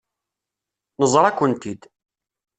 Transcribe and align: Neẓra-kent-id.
Neẓra-kent-id. 0.99 1.81